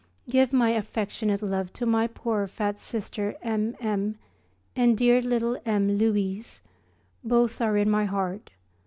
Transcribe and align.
Give 0.27 0.51
my 0.51 0.69
affectionate 0.71 1.43
love 1.43 1.71
to 1.73 1.85
my 1.85 2.07
poor 2.07 2.47
fat 2.47 2.79
Sister 2.79 3.35
M. 3.43 3.75
M., 3.79 4.15
and 4.75 4.97
dear 4.97 5.21
little 5.21 5.57
M. 5.63 5.91
Louise; 5.95 6.63
both 7.23 7.61
are 7.61 7.77
in 7.77 7.87
my 7.91 8.05
heart. 8.05 8.49